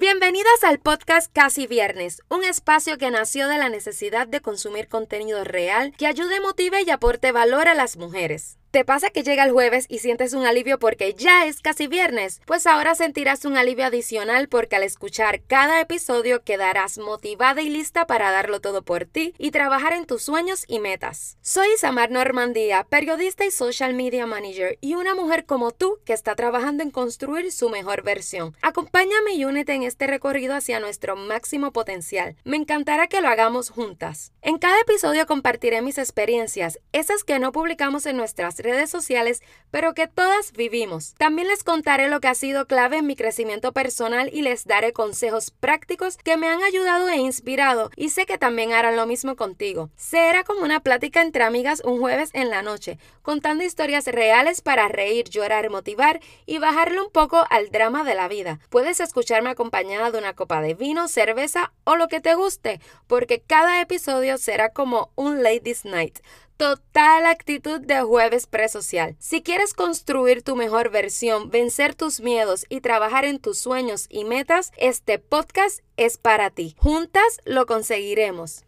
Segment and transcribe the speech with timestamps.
[0.00, 5.42] Bienvenidas al podcast Casi Viernes, un espacio que nació de la necesidad de consumir contenido
[5.42, 8.58] real que ayude, motive y aporte valor a las mujeres.
[8.70, 12.42] ¿Te pasa que llega el jueves y sientes un alivio porque ya es casi viernes?
[12.44, 18.06] Pues ahora sentirás un alivio adicional porque al escuchar cada episodio quedarás motivada y lista
[18.06, 21.38] para darlo todo por ti y trabajar en tus sueños y metas.
[21.40, 26.36] Soy Samar Normandía, periodista y social media manager y una mujer como tú que está
[26.36, 28.54] trabajando en construir su mejor versión.
[28.60, 32.36] Acompáñame y únete en este recorrido hacia nuestro máximo potencial.
[32.44, 34.32] Me encantará que lo hagamos juntas.
[34.42, 39.94] En cada episodio compartiré mis experiencias, esas que no publicamos en nuestras redes sociales, pero
[39.94, 41.14] que todas vivimos.
[41.18, 44.92] También les contaré lo que ha sido clave en mi crecimiento personal y les daré
[44.92, 49.36] consejos prácticos que me han ayudado e inspirado y sé que también harán lo mismo
[49.36, 49.90] contigo.
[49.96, 54.88] Será como una plática entre amigas un jueves en la noche, contando historias reales para
[54.88, 58.58] reír, llorar, motivar y bajarle un poco al drama de la vida.
[58.70, 63.40] Puedes escucharme acompañada de una copa de vino, cerveza o lo que te guste, porque
[63.40, 66.18] cada episodio será como un Ladies Night
[66.58, 69.16] total actitud de jueves presocial.
[69.20, 74.24] Si quieres construir tu mejor versión, vencer tus miedos y trabajar en tus sueños y
[74.24, 76.74] metas, este podcast es para ti.
[76.78, 78.64] Juntas lo conseguiremos.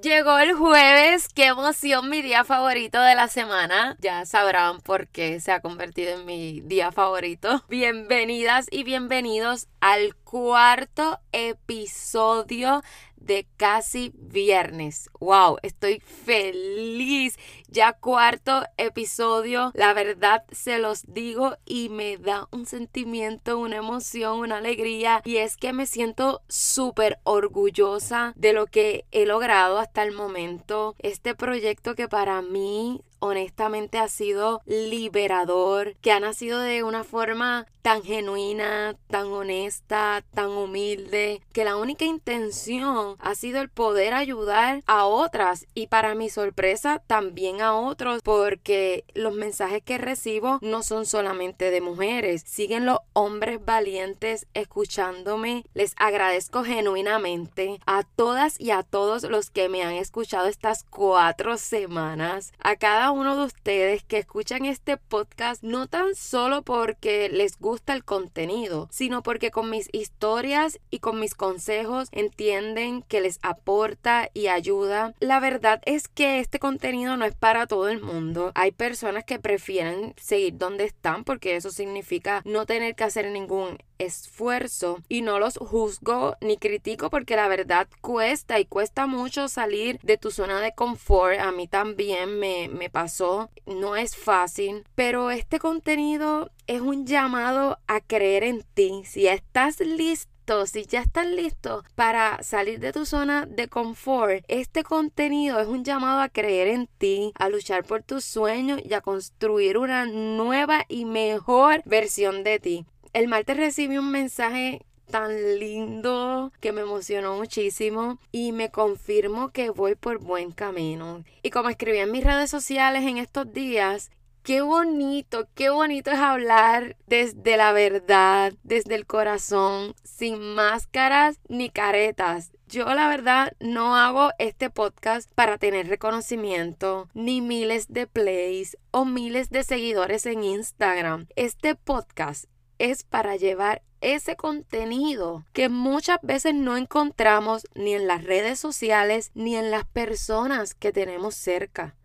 [0.00, 3.96] Llegó el jueves, qué emoción, mi día favorito de la semana.
[4.00, 7.64] Ya sabrán por qué se ha convertido en mi día favorito.
[7.68, 12.84] Bienvenidas y bienvenidos al cuarto episodio
[13.16, 15.10] de casi viernes.
[15.18, 15.58] ¡Wow!
[15.62, 17.36] Estoy feliz.
[17.70, 19.72] Ya cuarto episodio.
[19.74, 25.20] La verdad se los digo y me da un sentimiento, una emoción, una alegría.
[25.24, 30.94] Y es que me siento súper orgullosa de lo que he logrado hasta el momento.
[30.98, 37.66] Este proyecto que para mí honestamente ha sido liberador, que ha nacido de una forma
[37.82, 44.82] tan genuina, tan honesta, tan humilde, que la única intención ha sido el poder ayudar
[44.86, 50.82] a otras y para mi sorpresa también a otros porque los mensajes que recibo no
[50.82, 55.64] son solamente de mujeres, siguen los hombres valientes escuchándome.
[55.74, 61.56] Les agradezco genuinamente a todas y a todos los que me han escuchado estas cuatro
[61.56, 67.58] semanas, a cada uno de ustedes que escuchan este podcast no tan solo porque les
[67.58, 73.38] gusta el contenido, sino porque con mis historias y con mis consejos entienden que les
[73.42, 75.14] aporta y ayuda.
[75.20, 78.52] La verdad es que este contenido no es para todo el mundo.
[78.54, 83.78] Hay personas que prefieren seguir donde están porque eso significa no tener que hacer ningún
[83.98, 89.98] esfuerzo y no los juzgo ni critico porque la verdad cuesta y cuesta mucho salir
[90.02, 91.40] de tu zona de confort.
[91.40, 97.78] A mí también me, me pasó, no es fácil, pero este contenido es un llamado
[97.86, 99.02] a creer en ti.
[99.04, 104.82] Si estás listo si ya estás listo para salir de tu zona de confort, este
[104.82, 109.02] contenido es un llamado a creer en ti, a luchar por tus sueños y a
[109.02, 112.86] construir una nueva y mejor versión de ti.
[113.12, 119.68] El martes recibí un mensaje tan lindo que me emocionó muchísimo y me confirmó que
[119.68, 121.24] voy por buen camino.
[121.42, 124.10] Y como escribí en mis redes sociales en estos días,
[124.48, 131.68] qué bonito, qué bonito es hablar desde la verdad, desde el corazón, sin máscaras ni
[131.68, 132.50] caretas.
[132.66, 139.04] Yo la verdad no hago este podcast para tener reconocimiento, ni miles de plays o
[139.04, 141.26] miles de seguidores en Instagram.
[141.36, 142.46] Este podcast
[142.78, 149.30] es para llevar ese contenido que muchas veces no encontramos ni en las redes sociales
[149.34, 151.97] ni en las personas que tenemos cerca.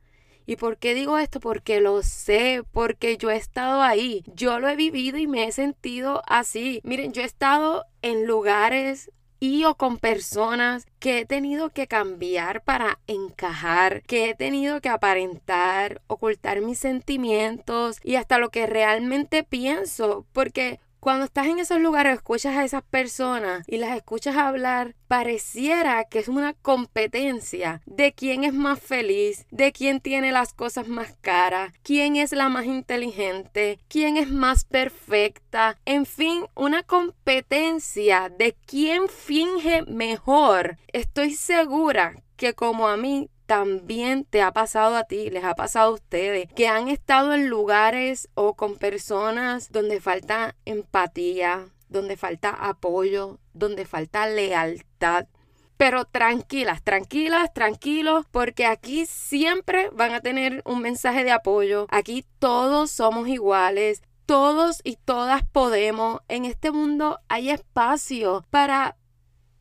[0.45, 1.39] ¿Y por qué digo esto?
[1.39, 5.51] Porque lo sé, porque yo he estado ahí, yo lo he vivido y me he
[5.51, 6.81] sentido así.
[6.83, 9.11] Miren, yo he estado en lugares
[9.43, 14.87] y o con personas que he tenido que cambiar para encajar, que he tenido que
[14.87, 21.81] aparentar, ocultar mis sentimientos y hasta lo que realmente pienso, porque cuando estás en esos
[21.81, 28.13] lugares, escuchas a esas personas y las escuchas hablar, pareciera que es una competencia de
[28.13, 32.63] quién es más feliz, de quién tiene las cosas más caras, quién es la más
[32.63, 40.77] inteligente, quién es más perfecta, en fin, una competencia de quién finge mejor.
[40.87, 45.91] Estoy segura que como a mí también te ha pasado a ti, les ha pasado
[45.91, 52.49] a ustedes, que han estado en lugares o con personas donde falta empatía, donde falta
[52.49, 55.27] apoyo, donde falta lealtad.
[55.77, 61.85] pero tranquilas, tranquilas, tranquilos, porque aquí siempre van a tener un mensaje de apoyo.
[61.91, 64.01] Aquí todos somos iguales.
[64.25, 66.21] Todos y todas podemos.
[66.27, 68.95] En este mundo hay espacio para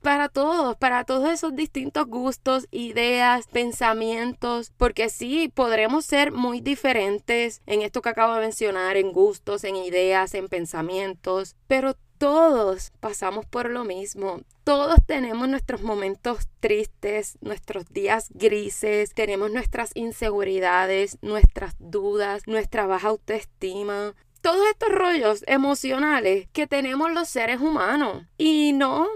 [0.02, 7.62] para todos, para todos esos distintos gustos, ideas, pensamientos, porque sí, podremos ser muy diferentes
[7.66, 13.46] en esto que acabo de mencionar, en gustos, en ideas, en pensamientos, pero todos pasamos
[13.46, 14.42] por lo mismo.
[14.64, 23.08] Todos tenemos nuestros momentos tristes, nuestros días grises, tenemos nuestras inseguridades, nuestras dudas, nuestra baja
[23.08, 28.24] autoestima, todos estos rollos emocionales que tenemos los seres humanos.
[28.38, 29.08] Y no,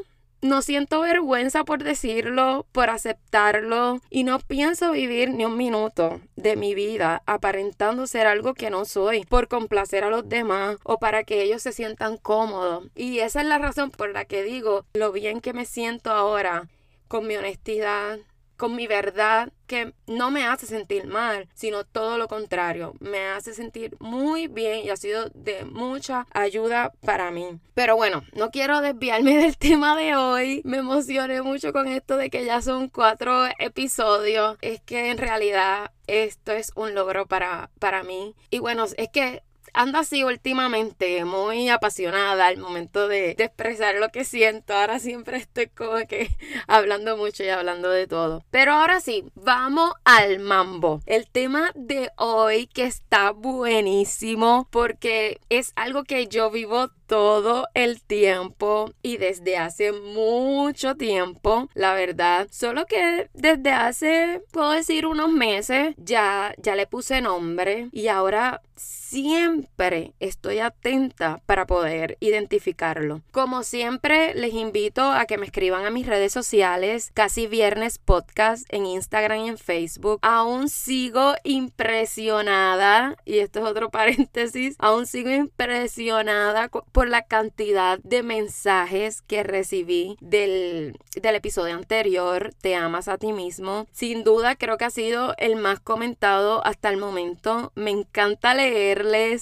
[0.42, 6.56] no siento vergüenza por decirlo, por aceptarlo y no pienso vivir ni un minuto de
[6.56, 11.24] mi vida aparentando ser algo que no soy por complacer a los demás o para
[11.24, 12.84] que ellos se sientan cómodos.
[12.94, 16.68] Y esa es la razón por la que digo lo bien que me siento ahora
[17.08, 18.18] con mi honestidad,
[18.56, 23.52] con mi verdad que no me hace sentir mal, sino todo lo contrario, me hace
[23.52, 27.58] sentir muy bien y ha sido de mucha ayuda para mí.
[27.74, 32.30] Pero bueno, no quiero desviarme del tema de hoy, me emocioné mucho con esto de
[32.30, 38.02] que ya son cuatro episodios, es que en realidad esto es un logro para, para
[38.02, 38.34] mí.
[38.50, 39.42] Y bueno, es que
[39.76, 44.74] ando así últimamente, muy apasionada al momento de, de, expresar lo que siento.
[44.74, 46.30] Ahora siempre estoy como que
[46.66, 48.42] hablando mucho y hablando de todo.
[48.50, 51.02] Pero ahora sí, vamos al mambo.
[51.06, 58.02] El tema de hoy que está buenísimo porque es algo que yo vivo todo el
[58.02, 62.48] tiempo y desde hace mucho tiempo, la verdad.
[62.50, 68.62] Solo que desde hace, puedo decir, unos meses ya, ya le puse nombre y ahora
[69.06, 73.22] siempre estoy atenta para poder identificarlo.
[73.30, 78.66] Como siempre, les invito a que me escriban a mis redes sociales, casi viernes podcast
[78.68, 80.18] en Instagram y en Facebook.
[80.22, 88.22] Aún sigo impresionada, y esto es otro paréntesis, aún sigo impresionada por la cantidad de
[88.24, 93.86] mensajes que recibí del, del episodio anterior, Te amas a ti mismo.
[93.92, 97.72] Sin duda creo que ha sido el más comentado hasta el momento.
[97.76, 98.54] Me encanta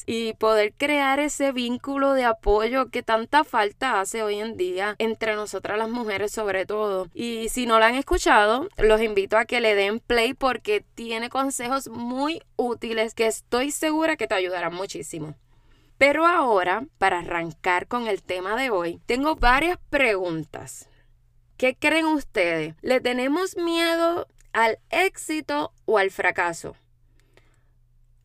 [0.07, 5.37] y poder crear ese vínculo de apoyo que tanta falta hace hoy en día entre
[5.37, 7.09] nosotras las mujeres sobre todo.
[7.15, 11.31] Y si no la han escuchado, los invito a que le den play porque tiene
[11.31, 15.35] consejos muy útiles que estoy segura que te ayudarán muchísimo.
[15.99, 20.89] Pero ahora, para arrancar con el tema de hoy, tengo varias preguntas.
[21.57, 22.75] ¿Qué creen ustedes?
[22.83, 26.75] ¿Le tenemos miedo al éxito o al fracaso?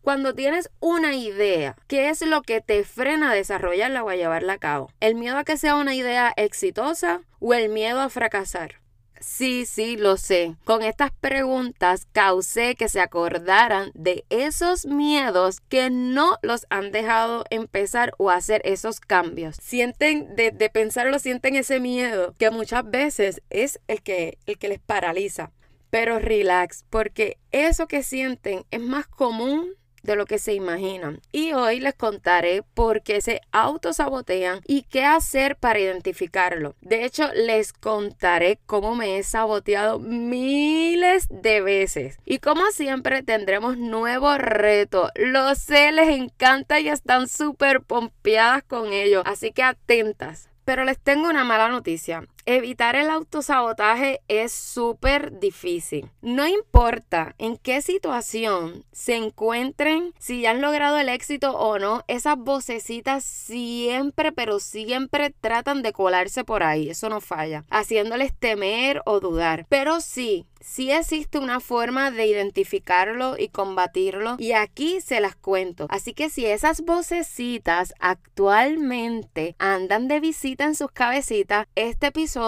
[0.01, 4.53] Cuando tienes una idea, ¿qué es lo que te frena a desarrollarla o a llevarla
[4.53, 4.91] a cabo?
[4.99, 8.79] ¿El miedo a que sea una idea exitosa o el miedo a fracasar?
[9.19, 10.55] Sí, sí, lo sé.
[10.63, 17.43] Con estas preguntas causé que se acordaran de esos miedos que no los han dejado
[17.49, 19.57] empezar o hacer esos cambios.
[19.61, 24.69] Sienten, de, de pensarlo, sienten ese miedo que muchas veces es el que, el que
[24.69, 25.51] les paraliza.
[25.89, 29.73] Pero relax, porque eso que sienten es más común
[30.09, 31.21] de lo que se imaginan.
[31.31, 36.75] Y hoy les contaré por qué se autosabotean y qué hacer para identificarlo.
[36.81, 42.17] De hecho, les contaré cómo me he saboteado miles de veces.
[42.25, 45.11] Y como siempre tendremos nuevos retos.
[45.15, 49.21] Lo sé, les encanta y están súper pompeadas con ello.
[49.25, 50.49] Así que atentas.
[50.65, 52.27] Pero les tengo una mala noticia.
[52.51, 56.09] Evitar el autosabotaje es súper difícil.
[56.23, 62.03] No importa en qué situación se encuentren, si ya han logrado el éxito o no,
[62.07, 66.89] esas vocecitas siempre, pero siempre tratan de colarse por ahí.
[66.89, 67.65] Eso no falla.
[67.69, 69.67] Haciéndoles temer o dudar.
[69.69, 75.85] Pero sí, sí existe una forma de identificarlo y combatirlo y aquí se las cuento.
[75.91, 82.38] Así que si esas vocecitas actualmente andan de visita en sus cabecitas, este episodio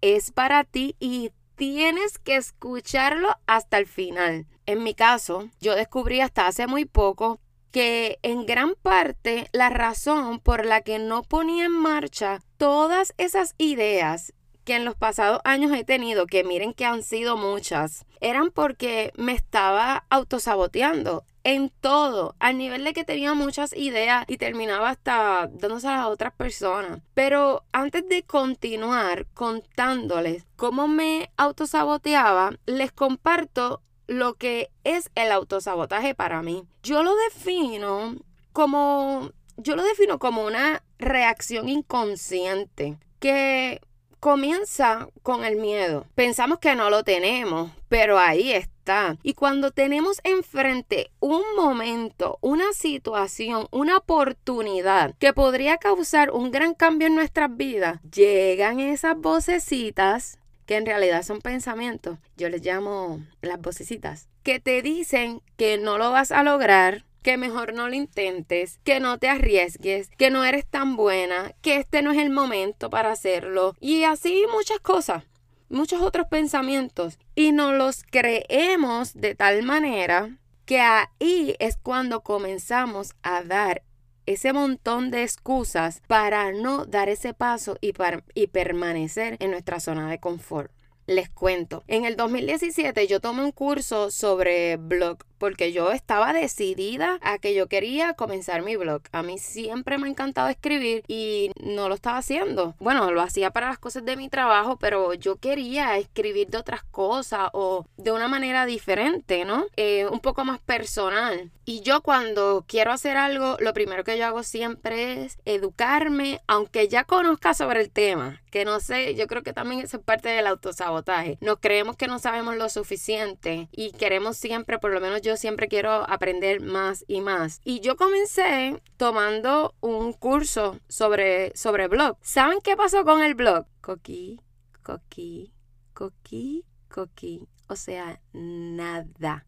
[0.00, 4.46] es para ti y tienes que escucharlo hasta el final.
[4.66, 7.40] En mi caso, yo descubrí hasta hace muy poco
[7.70, 13.54] que en gran parte la razón por la que no ponía en marcha todas esas
[13.58, 14.32] ideas
[14.68, 19.14] que en los pasados años he tenido, que miren que han sido muchas, eran porque
[19.16, 25.48] me estaba autosaboteando en todo, al nivel de que tenía muchas ideas y terminaba hasta
[25.50, 27.00] dándose a otras personas.
[27.14, 36.14] Pero antes de continuar contándoles cómo me autosaboteaba, les comparto lo que es el autosabotaje
[36.14, 36.64] para mí.
[36.82, 38.16] Yo lo defino
[38.52, 43.80] como yo lo defino como una reacción inconsciente que
[44.20, 46.06] comienza con el miedo.
[46.14, 49.16] Pensamos que no lo tenemos, pero ahí está.
[49.22, 56.74] Y cuando tenemos enfrente un momento, una situación, una oportunidad que podría causar un gran
[56.74, 63.24] cambio en nuestras vidas, llegan esas vocecitas que en realidad son pensamientos, yo les llamo
[63.40, 67.94] las vocecitas, que te dicen que no lo vas a lograr, que mejor no lo
[67.94, 72.30] intentes, que no te arriesgues, que no eres tan buena, que este no es el
[72.30, 75.24] momento para hacerlo y así muchas cosas,
[75.68, 83.14] muchos otros pensamientos y nos los creemos de tal manera que ahí es cuando comenzamos
[83.22, 83.82] a dar
[84.26, 87.94] ese montón de excusas para no dar ese paso y,
[88.34, 90.70] y permanecer en nuestra zona de confort.
[91.06, 97.18] Les cuento, en el 2017 yo tomé un curso sobre blog porque yo estaba decidida
[97.22, 99.02] a que yo quería comenzar mi blog.
[99.12, 102.74] A mí siempre me ha encantado escribir y no lo estaba haciendo.
[102.78, 106.82] Bueno, lo hacía para las cosas de mi trabajo, pero yo quería escribir de otras
[106.84, 109.66] cosas o de una manera diferente, ¿no?
[109.76, 111.50] Eh, un poco más personal.
[111.64, 116.88] Y yo cuando quiero hacer algo, lo primero que yo hago siempre es educarme, aunque
[116.88, 120.30] ya conozca sobre el tema, que no sé, yo creo que también eso es parte
[120.30, 121.36] del autosabotaje.
[121.42, 125.36] Nos creemos que no sabemos lo suficiente y queremos siempre, por lo menos yo yo
[125.36, 127.60] siempre quiero aprender más y más.
[127.62, 132.16] Y yo comencé tomando un curso sobre, sobre blog.
[132.22, 133.66] ¿Saben qué pasó con el blog?
[133.82, 134.40] Coqui,
[134.82, 135.52] coqui,
[135.92, 137.46] coqui, coqui.
[137.68, 139.46] O sea, nada.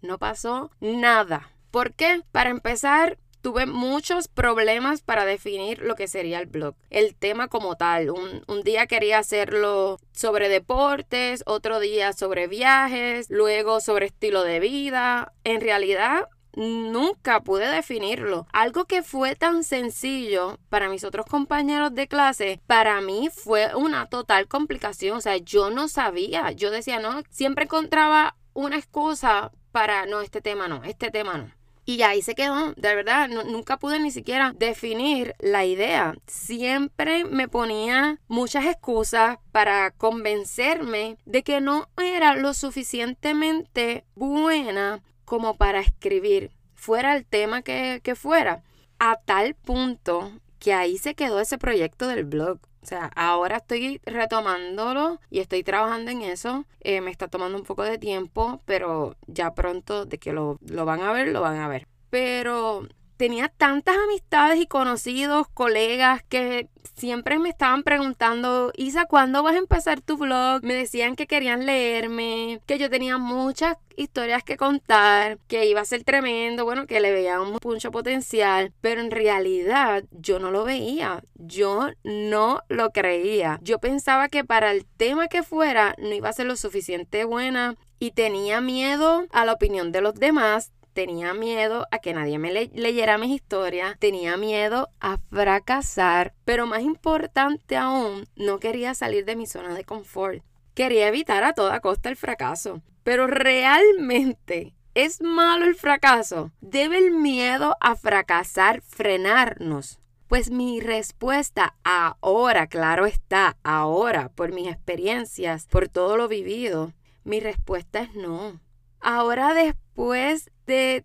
[0.00, 1.50] No pasó nada.
[1.72, 2.22] ¿Por qué?
[2.30, 7.76] Para empezar, tuve muchos problemas para definir lo que sería el blog, el tema como
[7.76, 8.10] tal.
[8.10, 15.32] Un, día quería hacerlo sobre deportes, otro día sobre viajes, luego sobre estilo de vida.
[15.44, 16.28] En realidad...
[16.56, 18.48] Nunca pude definirlo.
[18.52, 24.06] Algo que fue tan sencillo para mis otros compañeros de clase, para mí fue una
[24.06, 25.16] total complicación.
[25.16, 26.50] O sea, yo no sabía.
[26.50, 31.59] Yo decía, no, siempre encontraba una excusa para, no, este tema no, este tema no.
[31.84, 36.14] Y ahí se quedó, de verdad, nunca pude ni siquiera definir la idea.
[36.26, 45.56] Siempre me ponía muchas excusas para convencerme de que no era lo suficientemente buena como
[45.56, 48.62] para escribir, fuera el tema que, que fuera.
[48.98, 52.60] A tal punto que ahí se quedó ese proyecto del blog.
[52.82, 56.64] O sea, ahora estoy retomándolo y estoy trabajando en eso.
[56.80, 60.84] Eh, me está tomando un poco de tiempo, pero ya pronto de que lo, lo
[60.86, 61.86] van a ver, lo van a ver.
[62.08, 62.88] Pero
[63.20, 69.58] tenía tantas amistades y conocidos, colegas que siempre me estaban preguntando, Isa, ¿cuándo vas a
[69.58, 70.64] empezar tu blog?
[70.64, 75.84] Me decían que querían leerme, que yo tenía muchas historias que contar, que iba a
[75.84, 80.64] ser tremendo, bueno, que le veía un mucho potencial, pero en realidad yo no lo
[80.64, 83.58] veía, yo no lo creía.
[83.60, 87.76] Yo pensaba que para el tema que fuera no iba a ser lo suficiente buena
[87.98, 92.52] y tenía miedo a la opinión de los demás, tenía miedo a que nadie me
[92.52, 99.36] leyera mis historias, tenía miedo a fracasar, pero más importante aún, no quería salir de
[99.36, 100.42] mi zona de confort.
[100.74, 102.82] Quería evitar a toda costa el fracaso.
[103.02, 106.50] Pero realmente ¿Es malo el fracaso?
[106.60, 110.00] ¿Debe el miedo a fracasar frenarnos?
[110.26, 116.92] Pues mi respuesta ahora, claro está, ahora, por mis experiencias, por todo lo vivido,
[117.22, 118.60] mi respuesta es no.
[118.98, 121.04] Ahora después de,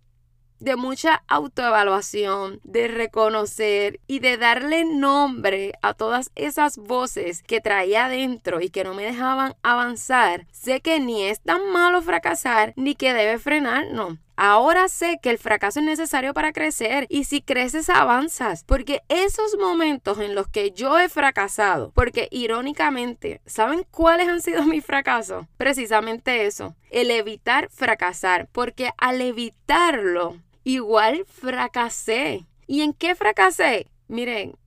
[0.59, 8.05] de mucha autoevaluación, de reconocer y de darle nombre a todas esas voces que traía
[8.05, 12.93] adentro y que no me dejaban avanzar, sé que ni es tan malo fracasar ni
[12.93, 14.19] que debe frenarnos.
[14.37, 19.57] Ahora sé que el fracaso es necesario para crecer y si creces avanzas, porque esos
[19.57, 25.45] momentos en los que yo he fracasado, porque irónicamente, ¿saben cuáles han sido mis fracasos?
[25.57, 32.45] Precisamente eso, el evitar fracasar, porque al evitarlo, igual fracasé.
[32.67, 33.87] ¿Y en qué fracasé?
[34.07, 34.57] Miren,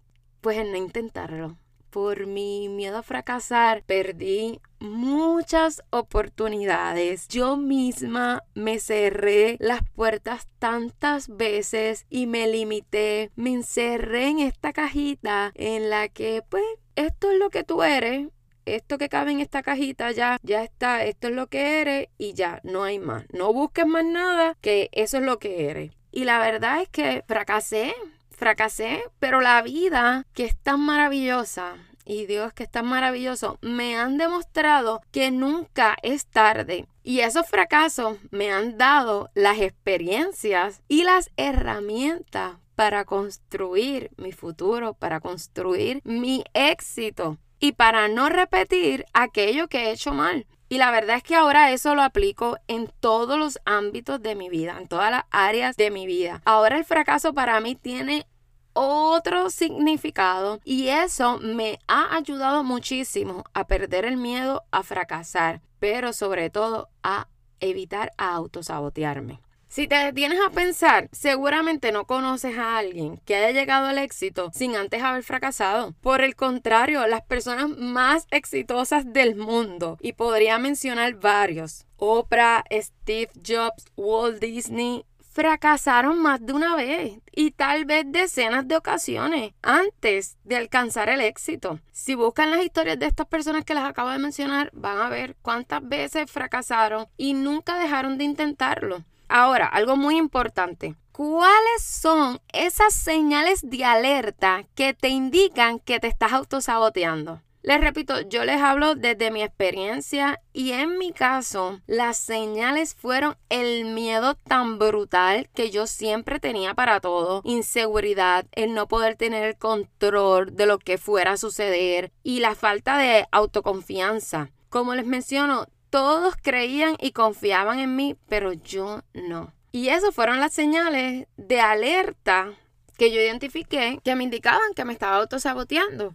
[0.41, 1.57] pues en no intentarlo
[1.91, 7.29] por mi miedo a fracasar, perdí muchas oportunidades.
[7.29, 14.73] Yo misma me cerré las puertas tantas veces y me limité, me encerré en esta
[14.73, 16.65] cajita en la que pues
[16.97, 18.29] esto es lo que tú eres.
[18.65, 22.35] Esto que cabe en esta cajita ya, ya está, esto es lo que eres y
[22.35, 23.25] ya, no hay más.
[23.33, 25.93] No busques más nada que eso es lo que eres.
[26.11, 27.95] Y la verdad es que fracasé,
[28.39, 31.77] fracasé, pero la vida que es tan maravillosa
[32.09, 36.87] y Dios que es tan maravilloso, me han demostrado que nunca es tarde.
[37.03, 44.95] Y esos fracasos me han dado las experiencias y las herramientas para construir mi futuro,
[44.95, 47.37] para construir mi éxito.
[47.61, 50.47] y para no repetir aquello que he hecho mal.
[50.69, 54.49] Y la verdad es que ahora eso lo aplico en todos los ámbitos de mi
[54.49, 56.43] vida, en todas las áreas de mi vida.
[56.45, 58.27] Ahora el fracaso para mí tiene
[58.75, 66.13] otro significado y eso me ha ayudado muchísimo a perder el miedo a fracasar, pero
[66.13, 67.29] sobre todo a
[67.61, 69.41] evitar autosabotearme.
[69.69, 74.51] Si te detienes a pensar, seguramente no conoces a alguien que haya llegado al éxito
[74.55, 75.95] sin antes haber fracasado.
[76.01, 83.31] Por el contrario, las personas más exitosas del mundo, y podría mencionar varios, Oprah, Steve
[83.47, 85.05] Jobs, Walt Disney,
[85.39, 91.21] fracasaron más de una vez y tal vez decenas de ocasiones antes de alcanzar el
[91.21, 91.79] éxito.
[91.93, 95.37] Si buscan las historias de estas personas que les acabo de mencionar, van a ver
[95.43, 99.05] cuántas veces fracasaron y nunca dejaron de intentarlo.
[99.29, 100.95] Ahora, algo muy importante.
[101.13, 107.43] ¿Cuáles son esas señales de alerta que te indican que te estás autosaboteando?
[107.63, 113.37] Les repito, yo les hablo desde mi experiencia y en mi caso las señales fueron
[113.49, 119.45] el miedo tan brutal que yo siempre tenía para todo, inseguridad, el no poder tener
[119.45, 124.51] el control de lo que fuera a suceder y la falta de autoconfianza.
[124.71, 129.53] Como les menciono, todos creían y confiaban en mí, pero yo no.
[129.73, 132.53] Y esas fueron las señales de alerta
[132.97, 136.15] que yo identifiqué que me indicaban que me estaba autosaboteando.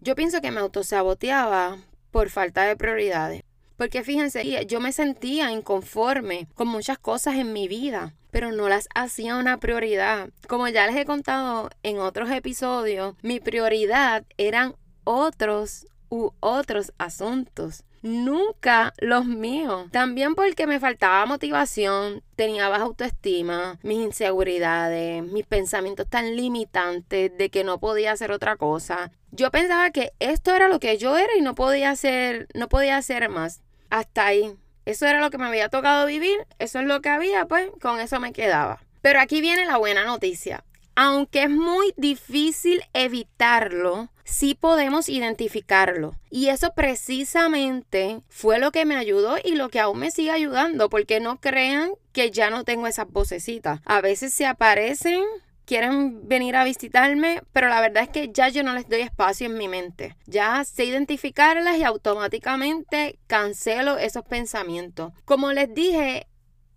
[0.00, 1.78] Yo pienso que me autosaboteaba
[2.10, 3.42] por falta de prioridades.
[3.76, 8.88] Porque fíjense, yo me sentía inconforme con muchas cosas en mi vida, pero no las
[8.94, 10.30] hacía una prioridad.
[10.48, 17.84] Como ya les he contado en otros episodios, mi prioridad eran otros u otros asuntos
[18.06, 19.88] nunca los míos.
[19.90, 27.50] También porque me faltaba motivación, tenía baja autoestima, mis inseguridades, mis pensamientos tan limitantes de
[27.50, 29.10] que no podía hacer otra cosa.
[29.30, 32.96] Yo pensaba que esto era lo que yo era y no podía hacer, no podía
[32.96, 33.62] hacer más.
[33.90, 34.56] Hasta ahí.
[34.86, 37.98] Eso era lo que me había tocado vivir, eso es lo que había, pues con
[37.98, 38.80] eso me quedaba.
[39.02, 40.64] Pero aquí viene la buena noticia.
[40.94, 46.14] Aunque es muy difícil evitarlo, sí podemos identificarlo.
[46.30, 50.90] Y eso precisamente fue lo que me ayudó y lo que aún me sigue ayudando,
[50.90, 53.80] porque no crean que ya no tengo esas vocecitas.
[53.86, 55.24] A veces se aparecen
[55.66, 59.46] quieren venir a visitarme, pero la verdad es que ya yo no les doy espacio
[59.46, 60.16] en mi mente.
[60.26, 65.12] Ya sé identificarlas y automáticamente cancelo esos pensamientos.
[65.24, 66.28] Como les dije,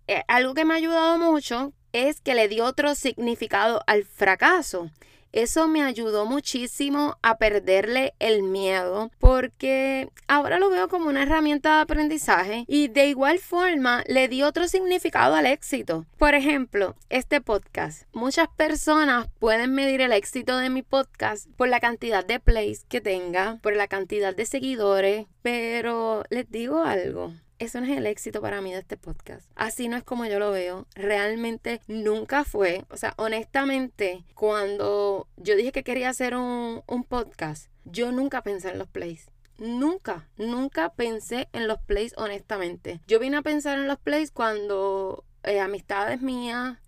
[0.08, 4.90] eh, algo que me ha ayudado mucho es que le dio otro significado al fracaso.
[5.32, 11.76] Eso me ayudó muchísimo a perderle el miedo porque ahora lo veo como una herramienta
[11.76, 16.06] de aprendizaje y de igual forma le di otro significado al éxito.
[16.18, 18.02] Por ejemplo, este podcast.
[18.12, 23.00] Muchas personas pueden medir el éxito de mi podcast por la cantidad de plays que
[23.00, 28.40] tenga, por la cantidad de seguidores, pero les digo algo eso no es el éxito
[28.40, 29.48] para mí de este podcast.
[29.54, 30.86] Así no es como yo lo veo.
[30.94, 32.84] Realmente nunca fue.
[32.90, 38.78] O sea, honestamente, cuando yo dije que quería hacer un, podcast, yo nunca pensé en
[38.78, 39.30] los plays.
[39.58, 43.00] Nunca, nunca pensé en los plays honestamente.
[43.06, 46.78] Yo vine a pensar en los plays cuando eh, amistades mías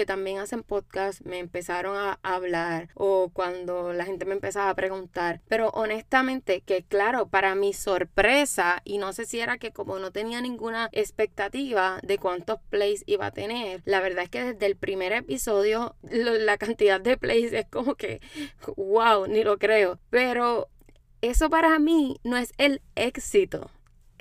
[0.00, 4.74] que también hacen podcast me empezaron a hablar o cuando la gente me empezaba a
[4.74, 5.42] preguntar.
[5.46, 10.10] Pero honestamente, que claro, para mi sorpresa, y no sé si era que como no
[10.10, 14.76] tenía ninguna expectativa de cuántos plays iba a tener, la verdad es que desde el
[14.76, 18.22] primer episodio la cantidad de plays es como que,
[18.78, 19.98] wow, ni lo creo.
[20.08, 20.68] Pero
[21.20, 23.70] eso para mí no es el éxito.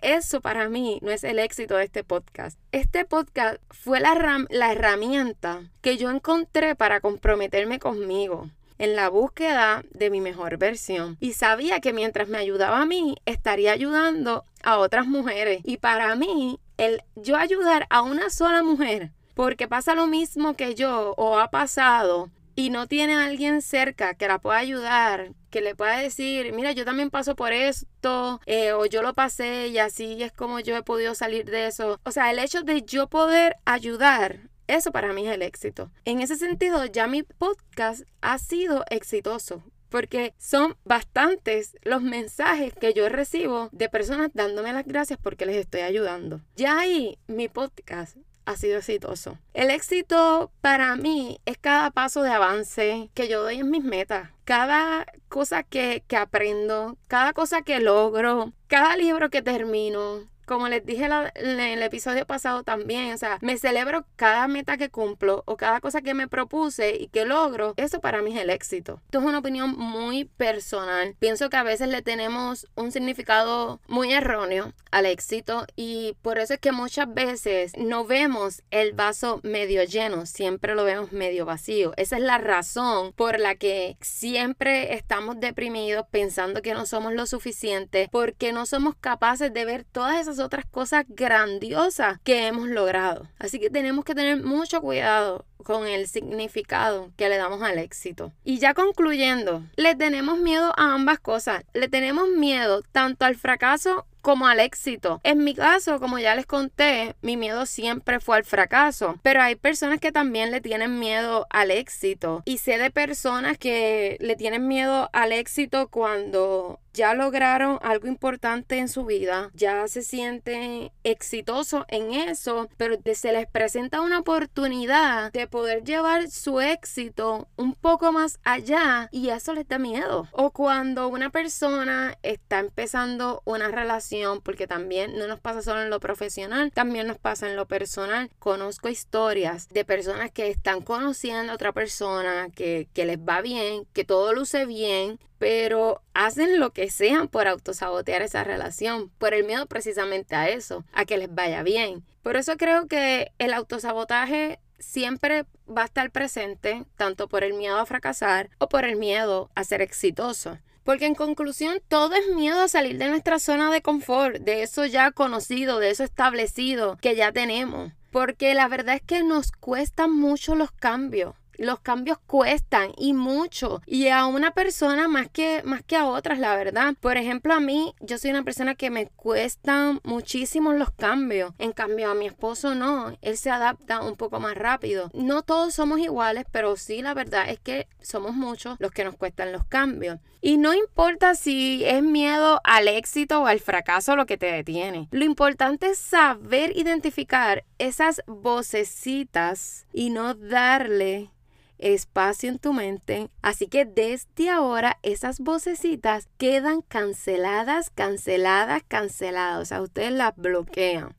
[0.02, 2.58] Eso para mí no es el éxito de este podcast.
[2.72, 9.84] Este podcast fue la, la herramienta que yo encontré para comprometerme conmigo en la búsqueda
[9.92, 11.18] de mi mejor versión.
[11.20, 15.62] Y sabía que mientras me ayudaba a mí, estaría ayudando a otras mujeres.
[15.64, 20.76] Y para mí, el yo ayudar a una sola mujer, porque pasa lo mismo que
[20.76, 22.30] yo o ha pasado,
[22.60, 26.74] y no tiene a alguien cerca que la pueda ayudar, que le pueda decir, mira,
[26.74, 30.76] yo también paso por esto, eh, o yo lo pasé y así es como yo
[30.76, 32.02] he podido salir de eso.
[32.04, 35.90] O sea, el hecho de yo poder ayudar, eso para mí es el éxito.
[36.04, 39.64] En ese sentido, ya mi podcast ha sido exitoso.
[39.88, 45.56] Porque son bastantes los mensajes que yo recibo de personas dándome las gracias porque les
[45.56, 46.42] estoy ayudando.
[46.56, 48.18] Ya ahí mi podcast
[48.50, 49.38] ha sido exitoso.
[49.54, 54.32] El éxito para mí es cada paso de avance que yo doy en mis metas,
[54.44, 60.84] cada cosa que, que aprendo, cada cosa que logro, cada libro que termino, como les
[60.84, 65.58] dije en el episodio pasado también, o sea, me celebro cada meta que cumplo o
[65.58, 67.76] cada cosa que me propuse y que logro.
[67.78, 69.00] Eso para mí es el éxito.
[69.06, 71.16] Esto es una opinión muy personal.
[71.20, 76.56] Pienso que a veces le tenemos un significado muy erróneo al éxito y por eso
[76.56, 81.94] es que muchas veces no vemos el vaso medio lleno, siempre lo vemos medio vacío.
[81.96, 87.28] Esa es la razón por la que siempre estamos deprimidos pensando que no somos lo
[87.28, 93.28] suficiente porque no somos capaces de ver todas esas otras cosas grandiosas que hemos logrado.
[93.40, 98.32] Así que tenemos que tener mucho cuidado con el significado que le damos al éxito.
[98.44, 101.64] Y ya concluyendo, le tenemos miedo a ambas cosas.
[101.74, 105.22] Le tenemos miedo tanto al fracaso como al éxito.
[105.24, 109.56] En mi caso, como ya les conté, mi miedo siempre fue al fracaso, pero hay
[109.56, 114.68] personas que también le tienen miedo al éxito y sé de personas que le tienen
[114.68, 121.86] miedo al éxito cuando ya lograron algo importante en su vida, ya se sienten exitosos
[121.88, 128.12] en eso, pero se les presenta una oportunidad de poder llevar su éxito un poco
[128.12, 130.28] más allá y eso les da miedo.
[130.32, 135.90] O cuando una persona está empezando una relación, porque también no nos pasa solo en
[135.90, 138.30] lo profesional, también nos pasa en lo personal.
[138.40, 143.86] Conozco historias de personas que están conociendo a otra persona, que, que les va bien,
[143.94, 149.46] que todo luce bien, pero hacen lo que sean por autosabotear esa relación, por el
[149.46, 152.04] miedo precisamente a eso, a que les vaya bien.
[152.22, 157.78] Por eso creo que el autosabotaje siempre va a estar presente, tanto por el miedo
[157.78, 160.60] a fracasar o por el miedo a ser exitoso.
[160.84, 164.86] Porque en conclusión, todo es miedo a salir de nuestra zona de confort, de eso
[164.86, 167.92] ya conocido, de eso establecido que ya tenemos.
[168.12, 173.82] Porque la verdad es que nos cuestan mucho los cambios los cambios cuestan y mucho
[173.86, 176.96] y a una persona más que más que a otras la verdad.
[177.00, 181.54] Por ejemplo a mí yo soy una persona que me cuestan muchísimo los cambios.
[181.58, 185.10] En cambio a mi esposo no él se adapta un poco más rápido.
[185.14, 189.16] No todos somos iguales pero sí la verdad es que somos muchos los que nos
[189.16, 190.20] cuestan los cambios.
[190.42, 195.10] Y no importa si es miedo al éxito o al fracaso lo que te detiene.
[195.12, 201.32] Lo importante es saber identificar esas vocecitas y no darle
[201.80, 203.30] espacio en tu mente.
[203.42, 209.62] Así que desde ahora esas vocecitas quedan canceladas, canceladas, canceladas.
[209.62, 211.16] O sea, ustedes las bloquean.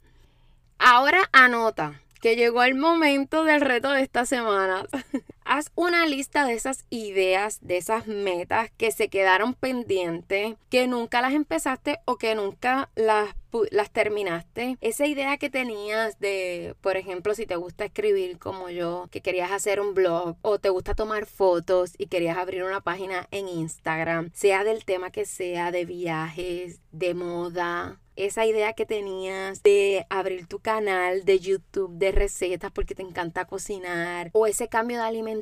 [0.78, 4.84] Ahora anota que llegó el momento del reto de esta semana.
[5.52, 11.20] Haz una lista de esas ideas, de esas metas que se quedaron pendientes, que nunca
[11.20, 13.34] las empezaste o que nunca las,
[13.72, 14.78] las terminaste.
[14.80, 19.50] Esa idea que tenías de, por ejemplo, si te gusta escribir como yo, que querías
[19.50, 24.30] hacer un blog o te gusta tomar fotos y querías abrir una página en Instagram,
[24.32, 30.46] sea del tema que sea, de viajes, de moda, esa idea que tenías de abrir
[30.46, 35.39] tu canal de YouTube de recetas porque te encanta cocinar o ese cambio de alimentación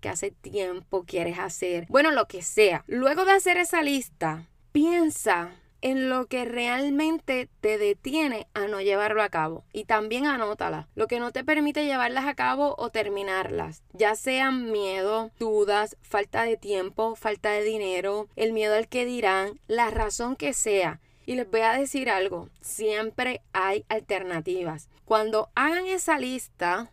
[0.00, 1.86] que hace tiempo quieres hacer.
[1.88, 2.84] Bueno, lo que sea.
[2.86, 9.22] Luego de hacer esa lista, piensa en lo que realmente te detiene a no llevarlo
[9.22, 9.64] a cabo.
[9.72, 10.88] Y también anótala.
[10.94, 13.82] Lo que no te permite llevarlas a cabo o terminarlas.
[13.92, 19.60] Ya sean miedo, dudas, falta de tiempo, falta de dinero, el miedo al que dirán,
[19.68, 21.00] la razón que sea.
[21.26, 24.88] Y les voy a decir algo, siempre hay alternativas.
[25.04, 26.90] Cuando hagan esa lista,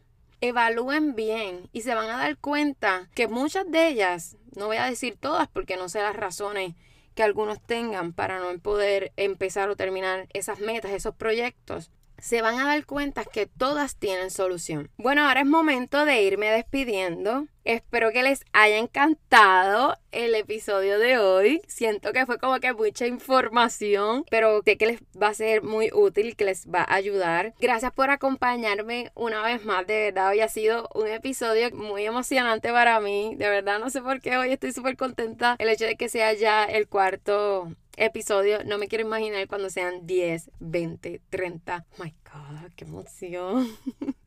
[0.47, 4.85] evalúen bien y se van a dar cuenta que muchas de ellas, no voy a
[4.85, 6.75] decir todas porque no sé las razones
[7.15, 12.59] que algunos tengan para no poder empezar o terminar esas metas, esos proyectos, se van
[12.59, 14.89] a dar cuenta que todas tienen solución.
[14.97, 17.47] Bueno, ahora es momento de irme despidiendo.
[17.65, 21.61] Espero que les haya encantado el episodio de hoy.
[21.67, 25.89] Siento que fue como que mucha información, pero sé que les va a ser muy
[25.91, 27.55] útil, que les va a ayudar.
[27.59, 29.87] Gracias por acompañarme una vez más.
[29.87, 33.33] De verdad, hoy ha sido un episodio muy emocionante para mí.
[33.35, 35.55] De verdad, no sé por qué hoy estoy súper contenta.
[35.57, 40.05] El hecho de que sea ya el cuarto episodio, no me quiero imaginar cuando sean
[40.05, 41.85] 10, 20, 30.
[41.97, 43.67] my God, qué emoción.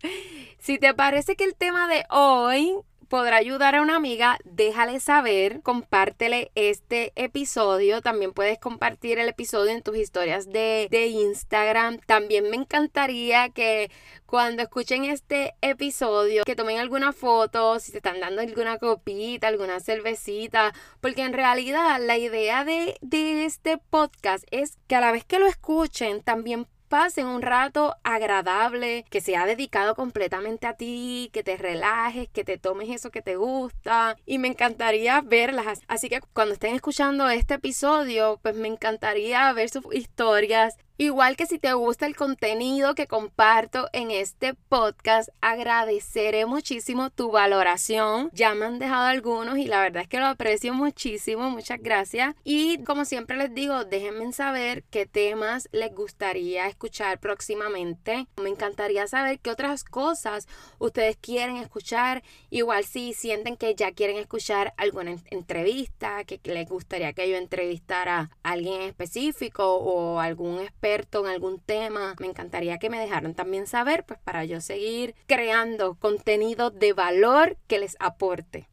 [0.59, 2.75] si te parece que el tema de hoy
[3.09, 8.03] podrá ayudar a una amiga, déjale saber, compártele este episodio.
[8.03, 11.99] También puedes compartir el episodio en tus historias de, de Instagram.
[12.07, 13.91] También me encantaría que
[14.27, 19.81] cuando escuchen este episodio, que tomen alguna foto, si te están dando alguna copita, alguna
[19.81, 25.25] cervecita, porque en realidad la idea de, de este podcast es que a la vez
[25.25, 31.43] que lo escuchen, también pasen un rato agradable, que sea dedicado completamente a ti, que
[31.43, 35.81] te relajes, que te tomes eso que te gusta y me encantaría verlas.
[35.87, 41.47] Así que cuando estén escuchando este episodio, pues me encantaría ver sus historias Igual que
[41.47, 48.31] si te gusta el contenido que comparto en este podcast, agradeceré muchísimo tu valoración.
[48.33, 51.51] Ya me han dejado algunos y la verdad es que lo aprecio muchísimo.
[51.51, 52.35] Muchas gracias.
[52.43, 58.27] Y como siempre les digo, déjenme saber qué temas les gustaría escuchar próximamente.
[58.43, 60.49] Me encantaría saber qué otras cosas
[60.81, 62.25] ustedes quieren escuchar.
[62.51, 68.33] Igual si sienten que ya quieren escuchar alguna entrevista, que les gustaría que yo entrevistara
[68.43, 73.67] a alguien específico o algún experto en algún tema, me encantaría que me dejaran también
[73.67, 78.69] saber, pues para yo seguir creando contenido de valor que les aporte.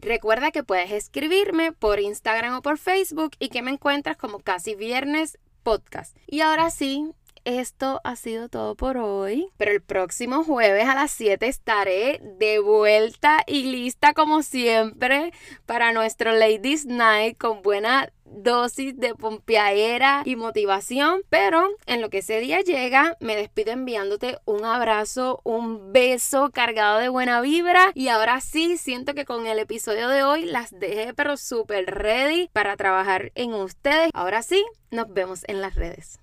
[0.00, 4.74] Recuerda que puedes escribirme por Instagram o por Facebook y que me encuentras como casi
[4.74, 6.16] viernes podcast.
[6.26, 7.12] Y ahora sí,
[7.44, 9.48] esto ha sido todo por hoy.
[9.56, 15.32] Pero el próximo jueves a las 7 estaré de vuelta y lista como siempre
[15.66, 21.22] para nuestro Ladies Night con buena dosis de pompeadera y motivación.
[21.28, 26.98] Pero en lo que ese día llega, me despido enviándote un abrazo, un beso cargado
[26.98, 27.92] de buena vibra.
[27.94, 32.48] Y ahora sí, siento que con el episodio de hoy las dejé pero súper ready
[32.52, 34.10] para trabajar en ustedes.
[34.14, 36.18] Ahora sí, nos vemos en las redes.